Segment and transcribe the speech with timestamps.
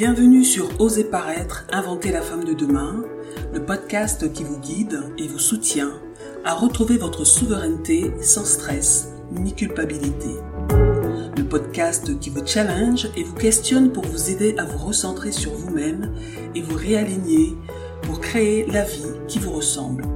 [0.00, 3.04] Bienvenue sur Oser paraître, inventer la femme de demain,
[3.52, 5.92] le podcast qui vous guide et vous soutient
[6.42, 10.30] à retrouver votre souveraineté sans stress ni culpabilité.
[11.36, 15.52] Le podcast qui vous challenge et vous questionne pour vous aider à vous recentrer sur
[15.52, 16.14] vous-même
[16.54, 17.54] et vous réaligner
[18.00, 20.06] pour créer la vie qui vous ressemble.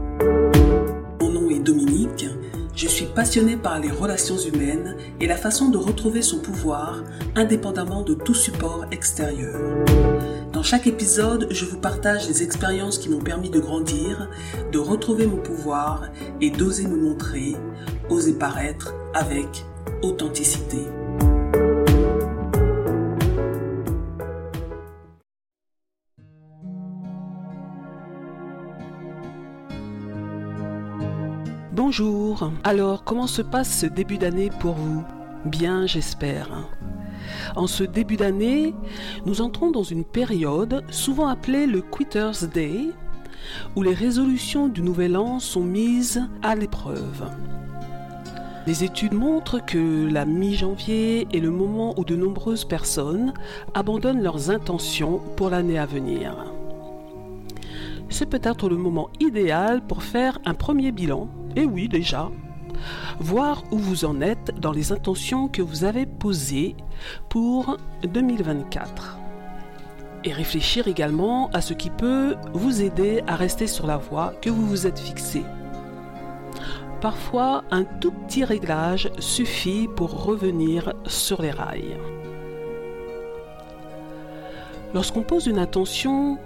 [1.21, 2.25] Mon nom est Dominique
[2.77, 7.03] je suis passionnée par les relations humaines et la façon de retrouver son pouvoir
[7.37, 9.61] indépendamment de tout support extérieur.
[10.53, 14.29] Dans chaque épisode, je vous partage les expériences qui m'ont permis de grandir,
[14.73, 16.11] de retrouver mon pouvoir
[16.41, 17.57] et d'oser me montrer,
[18.11, 19.65] oser paraître avec
[20.03, 20.79] authenticité.
[31.97, 32.51] Bonjour.
[32.65, 35.05] Alors, comment se passe ce début d'année pour vous?
[35.45, 36.49] Bien, j'espère.
[37.55, 38.75] En ce début d'année,
[39.27, 42.89] nous entrons dans une période souvent appelée le Quitter's Day,
[43.77, 47.31] où les résolutions du nouvel an sont mises à l'épreuve.
[48.67, 53.33] Les études montrent que la mi-janvier est le moment où de nombreuses personnes
[53.73, 56.54] abandonnent leurs intentions pour l'année à venir.
[58.09, 62.31] C'est peut-être le moment idéal pour faire un premier bilan et eh oui, déjà.
[63.21, 66.75] Voir où vous en êtes dans les intentions que vous avez posées
[67.29, 69.19] pour 2024.
[70.25, 74.51] Et réfléchir également à ce qui peut vous aider à rester sur la voie que
[74.51, 75.45] vous vous êtes fixée.
[77.01, 81.99] Parfois, un tout petit réglage suffit pour revenir sur les rails.
[84.95, 86.39] Lorsqu'on pose une intention,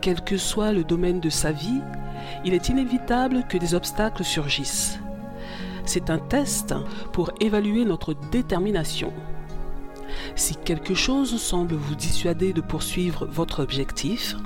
[0.00, 1.80] quel que soit le domaine de sa vie,
[2.44, 4.98] il est inévitable que des obstacles surgissent.
[5.84, 6.74] C'est un test
[7.12, 9.12] pour évaluer notre détermination.
[10.34, 14.36] Si quelque chose semble vous dissuader de poursuivre votre objectif,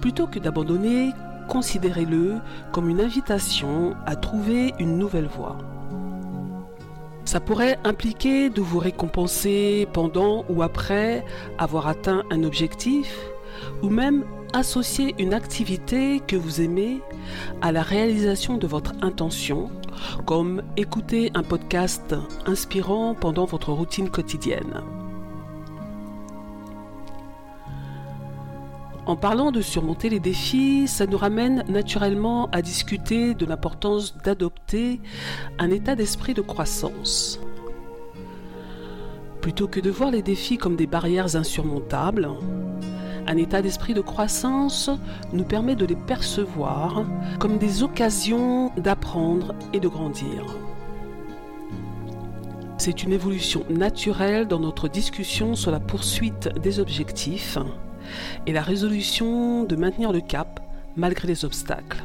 [0.00, 1.12] plutôt que d'abandonner,
[1.48, 2.34] considérez-le
[2.72, 5.56] comme une invitation à trouver une nouvelle voie.
[7.24, 11.24] Ça pourrait impliquer de vous récompenser pendant ou après
[11.58, 13.16] avoir atteint un objectif,
[13.82, 14.24] ou même
[14.56, 17.02] associer une activité que vous aimez
[17.60, 19.70] à la réalisation de votre intention,
[20.24, 22.14] comme écouter un podcast
[22.46, 24.80] inspirant pendant votre routine quotidienne.
[29.04, 35.00] En parlant de surmonter les défis, ça nous ramène naturellement à discuter de l'importance d'adopter
[35.58, 37.38] un état d'esprit de croissance.
[39.42, 42.28] Plutôt que de voir les défis comme des barrières insurmontables,
[43.26, 44.90] un état d'esprit de croissance
[45.32, 47.04] nous permet de les percevoir
[47.38, 50.44] comme des occasions d'apprendre et de grandir.
[52.78, 57.58] C'est une évolution naturelle dans notre discussion sur la poursuite des objectifs
[58.46, 60.60] et la résolution de maintenir le cap
[60.94, 62.04] malgré les obstacles.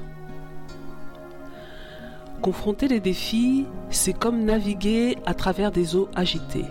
[2.41, 6.65] Confronter les défis, c'est comme naviguer à travers des eaux agitées.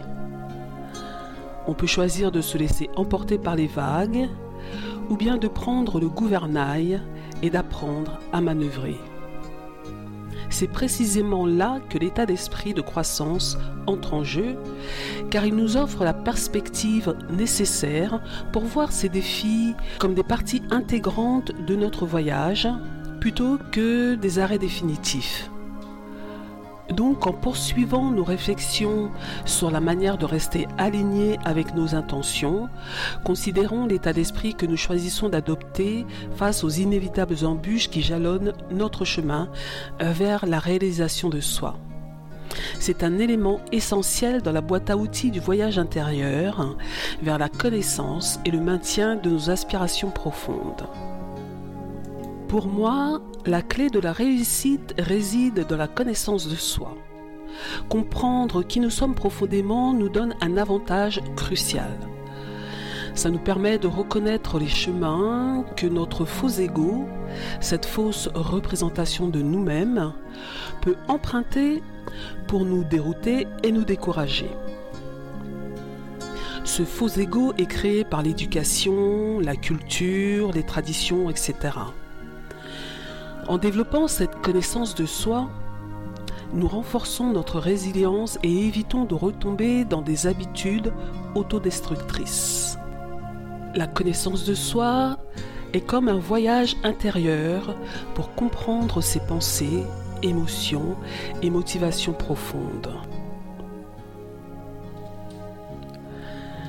[1.70, 4.28] On peut choisir de se laisser emporter par les vagues
[5.08, 7.00] ou bien de prendre le gouvernail
[7.44, 8.96] et d'apprendre à manœuvrer.
[10.48, 14.56] C'est précisément là que l'état d'esprit de croissance entre en jeu,
[15.30, 18.20] car il nous offre la perspective nécessaire
[18.52, 22.66] pour voir ces défis comme des parties intégrantes de notre voyage,
[23.20, 25.49] plutôt que des arrêts définitifs.
[26.94, 29.10] Donc en poursuivant nos réflexions
[29.44, 32.68] sur la manière de rester alignés avec nos intentions,
[33.24, 36.06] considérons l'état d'esprit que nous choisissons d'adopter
[36.36, 39.48] face aux inévitables embûches qui jalonnent notre chemin
[40.02, 41.76] euh, vers la réalisation de soi.
[42.78, 46.76] C'est un élément essentiel dans la boîte à outils du voyage intérieur
[47.22, 50.86] vers la connaissance et le maintien de nos aspirations profondes.
[52.50, 56.96] Pour moi, la clé de la réussite réside dans la connaissance de soi.
[57.88, 61.96] Comprendre qui nous sommes profondément nous donne un avantage crucial.
[63.14, 67.04] Ça nous permet de reconnaître les chemins que notre faux ego,
[67.60, 70.12] cette fausse représentation de nous-mêmes,
[70.80, 71.84] peut emprunter
[72.48, 74.50] pour nous dérouter et nous décourager.
[76.64, 81.54] Ce faux ego est créé par l'éducation, la culture, les traditions, etc.
[83.50, 85.50] En développant cette connaissance de soi,
[86.54, 90.92] nous renforçons notre résilience et évitons de retomber dans des habitudes
[91.34, 92.78] autodestructrices.
[93.74, 95.18] La connaissance de soi
[95.72, 97.74] est comme un voyage intérieur
[98.14, 99.82] pour comprendre ses pensées,
[100.22, 100.94] émotions
[101.42, 102.92] et motivations profondes.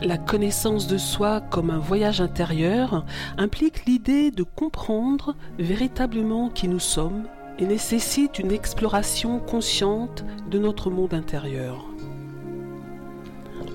[0.03, 3.05] La connaissance de soi comme un voyage intérieur
[3.37, 7.27] implique l'idée de comprendre véritablement qui nous sommes
[7.59, 11.85] et nécessite une exploration consciente de notre monde intérieur.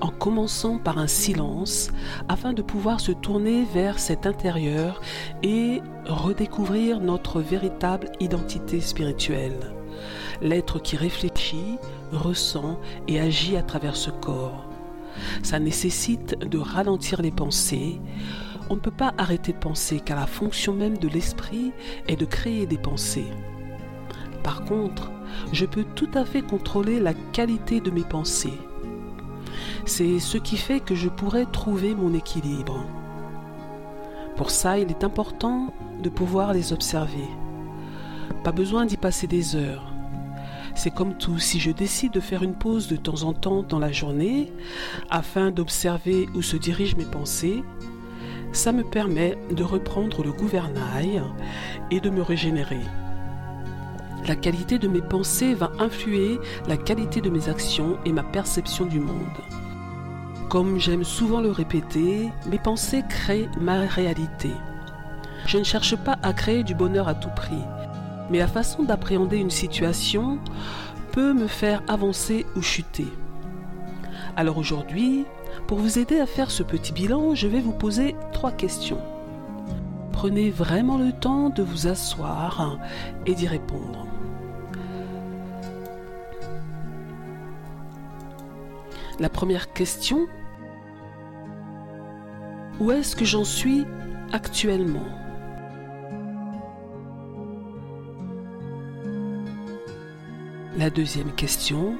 [0.01, 1.91] En commençant par un silence
[2.27, 4.99] afin de pouvoir se tourner vers cet intérieur
[5.43, 9.73] et redécouvrir notre véritable identité spirituelle,
[10.41, 11.77] l'être qui réfléchit,
[12.11, 14.66] ressent et agit à travers ce corps
[15.43, 17.99] ça nécessite de ralentir les pensées.
[18.69, 21.71] On ne peut pas arrêter de penser car la fonction même de l'esprit
[22.07, 23.31] est de créer des pensées.
[24.43, 25.11] Par contre,
[25.53, 28.59] je peux tout à fait contrôler la qualité de mes pensées.
[29.85, 32.85] C'est ce qui fait que je pourrais trouver mon équilibre.
[34.35, 35.73] Pour ça, il est important
[36.03, 37.27] de pouvoir les observer.
[38.43, 39.96] Pas besoin d'y passer des heures.
[40.77, 43.79] C'est comme tout, si je décide de faire une pause de temps en temps dans
[43.79, 44.53] la journée
[45.09, 47.63] afin d'observer où se dirigent mes pensées,
[48.51, 51.23] ça me permet de reprendre le gouvernail
[51.89, 52.79] et de me régénérer.
[54.27, 56.37] La qualité de mes pensées va influer
[56.67, 59.41] la qualité de mes actions et ma perception du monde.
[60.47, 64.51] Comme j'aime souvent le répéter, mes pensées créent ma réalité.
[65.47, 67.63] Je ne cherche pas à créer du bonheur à tout prix
[68.29, 70.39] mais la façon d'appréhender une situation
[71.11, 73.07] peut me faire avancer ou chuter.
[74.35, 75.25] Alors aujourd'hui,
[75.67, 79.01] pour vous aider à faire ce petit bilan, je vais vous poser trois questions.
[80.11, 82.79] Prenez vraiment le temps de vous asseoir
[83.25, 84.07] et d'y répondre.
[89.19, 90.27] La première question,
[92.79, 93.85] où est-ce que j'en suis
[94.31, 95.26] actuellement?
[100.77, 101.95] La deuxième question,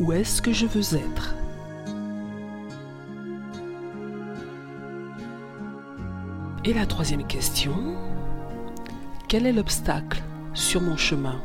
[0.00, 1.36] où est-ce que je veux être?
[6.64, 7.94] Et la troisième question,
[9.28, 10.20] quel est l'obstacle
[10.52, 11.40] sur mon chemin?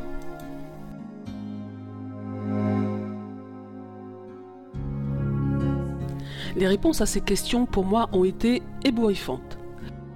[6.56, 9.58] Les réponses à ces questions pour moi ont été ébouriffantes.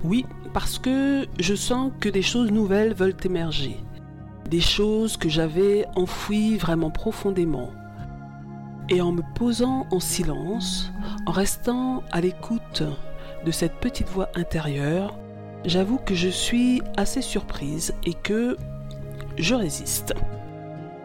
[0.02, 3.78] Oui, parce que je sens que des choses nouvelles veulent émerger
[4.61, 7.71] choses que j'avais enfouies vraiment profondément.
[8.89, 10.93] Et en me posant en silence,
[11.27, 12.83] en restant à l'écoute
[13.45, 15.17] de cette petite voix intérieure,
[15.65, 18.56] j'avoue que je suis assez surprise et que
[19.39, 20.15] je résiste.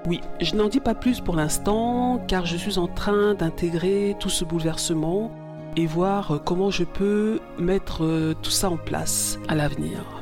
[0.07, 4.29] Oui, je n'en dis pas plus pour l'instant car je suis en train d'intégrer tout
[4.29, 5.31] ce bouleversement
[5.75, 10.18] et voir comment je peux mettre tout ça en place à l'avenir.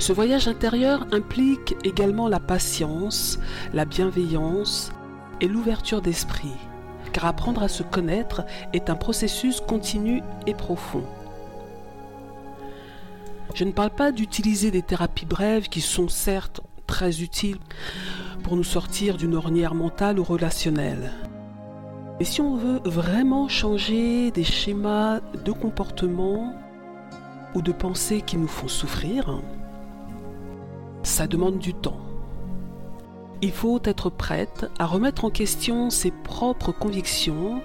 [0.00, 3.38] Ce voyage intérieur implique également la patience,
[3.74, 4.92] la bienveillance
[5.42, 6.56] et l'ouverture d'esprit,
[7.12, 11.04] car apprendre à se connaître est un processus continu et profond.
[13.54, 17.58] Je ne parle pas d'utiliser des thérapies brèves qui sont certes très utiles
[18.42, 21.12] pour nous sortir d'une ornière mentale ou relationnelle.
[22.18, 26.54] Mais si on veut vraiment changer des schémas de comportement
[27.54, 29.42] ou de pensée qui nous font souffrir,
[31.10, 32.00] ça demande du temps.
[33.42, 37.62] Il faut être prête à remettre en question ses propres convictions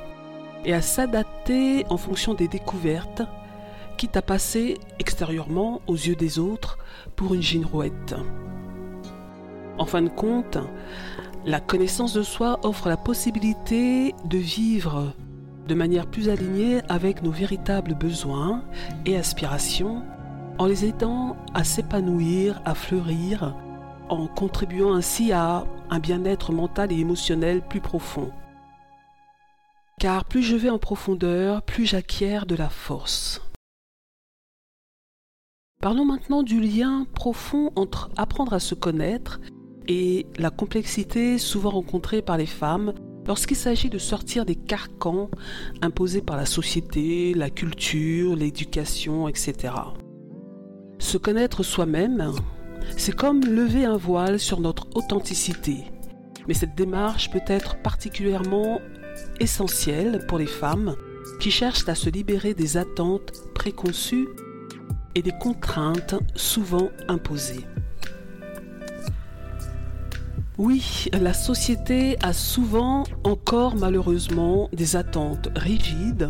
[0.65, 3.21] et à s'adapter en fonction des découvertes,
[3.97, 6.79] quitte à passer extérieurement aux yeux des autres
[7.15, 8.15] pour une girouette.
[9.77, 10.57] En fin de compte,
[11.45, 15.13] la connaissance de soi offre la possibilité de vivre
[15.67, 18.63] de manière plus alignée avec nos véritables besoins
[19.05, 20.03] et aspirations
[20.57, 23.55] en les aidant à s'épanouir, à fleurir,
[24.09, 28.31] en contribuant ainsi à un bien-être mental et émotionnel plus profond.
[29.99, 33.41] Car plus je vais en profondeur, plus j'acquiers de la force.
[35.81, 39.39] Parlons maintenant du lien profond entre apprendre à se connaître
[39.87, 42.93] et la complexité souvent rencontrée par les femmes
[43.27, 45.29] lorsqu'il s'agit de sortir des carcans
[45.81, 49.73] imposés par la société, la culture, l'éducation, etc.
[51.05, 52.31] Se connaître soi-même,
[52.97, 55.83] c'est comme lever un voile sur notre authenticité.
[56.47, 58.81] Mais cette démarche peut être particulièrement
[59.39, 60.95] essentielle pour les femmes
[61.39, 64.27] qui cherchent à se libérer des attentes préconçues
[65.13, 67.67] et des contraintes souvent imposées.
[70.57, 76.29] Oui, la société a souvent encore malheureusement des attentes rigides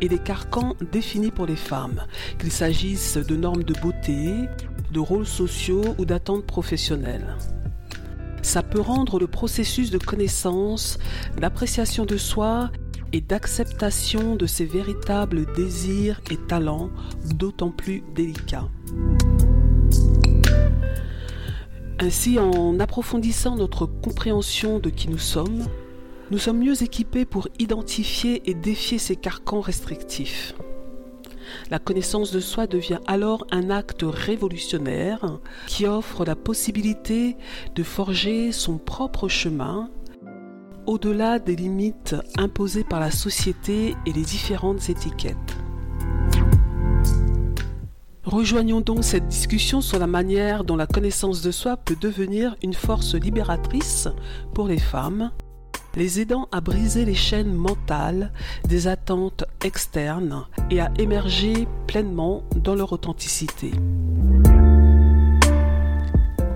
[0.00, 2.02] et des carcans définis pour les femmes,
[2.38, 4.48] qu'il s'agisse de normes de beauté,
[4.92, 7.36] de rôles sociaux ou d'attentes professionnelles.
[8.42, 10.98] ça peut rendre le processus de connaissance,
[11.40, 12.70] d'appréciation de soi
[13.12, 16.90] et d'acceptation de ses véritables désirs et talents
[17.34, 18.68] d'autant plus délicat.
[22.00, 25.64] Ainsi, en approfondissant notre compréhension de qui nous sommes,
[26.30, 30.54] nous sommes mieux équipés pour identifier et défier ces carcans restrictifs.
[31.70, 37.36] La connaissance de soi devient alors un acte révolutionnaire qui offre la possibilité
[37.74, 39.90] de forger son propre chemin
[40.86, 45.63] au-delà des limites imposées par la société et les différentes étiquettes.
[48.24, 52.72] Rejoignons donc cette discussion sur la manière dont la connaissance de soi peut devenir une
[52.72, 54.08] force libératrice
[54.54, 55.30] pour les femmes,
[55.94, 58.32] les aidant à briser les chaînes mentales
[58.66, 63.72] des attentes externes et à émerger pleinement dans leur authenticité.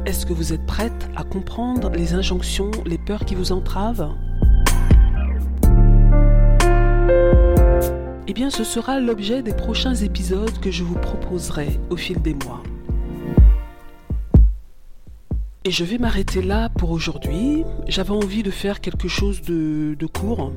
[0.06, 4.16] Est-ce que vous êtes prête à comprendre les injonctions, les peurs qui vous entravent?
[8.30, 12.34] Eh bien, ce sera l'objet des prochains épisodes que je vous proposerai au fil des
[12.34, 12.62] mois.
[15.64, 17.64] Et je vais m'arrêter là pour aujourd'hui.
[17.86, 20.52] J'avais envie de faire quelque chose de, de court.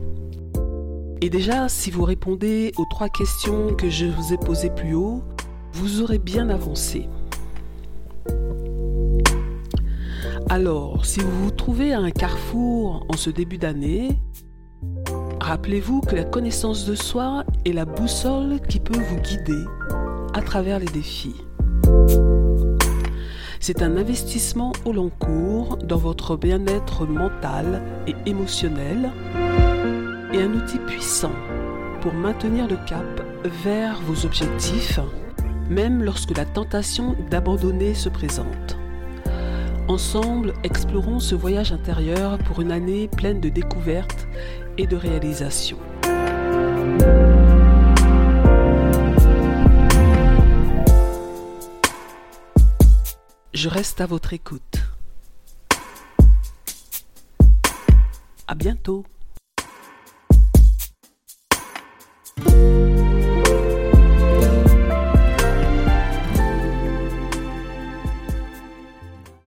[1.21, 5.23] Et déjà, si vous répondez aux trois questions que je vous ai posées plus haut,
[5.71, 7.07] vous aurez bien avancé.
[10.49, 14.19] Alors, si vous vous trouvez à un carrefour en ce début d'année,
[15.51, 19.65] rappelez-vous que la connaissance de soi est la boussole qui peut vous guider
[20.33, 21.35] à travers les défis.
[23.59, 29.11] C'est un investissement au long cours dans votre bien-être mental et émotionnel
[30.31, 31.35] et un outil puissant
[31.99, 33.21] pour maintenir le cap
[33.61, 35.01] vers vos objectifs,
[35.69, 38.77] même lorsque la tentation d'abandonner se présente.
[39.89, 44.25] Ensemble, explorons ce voyage intérieur pour une année pleine de découvertes
[44.87, 45.77] de réalisations.
[53.53, 54.79] Je reste à votre écoute.
[58.47, 59.05] À bientôt.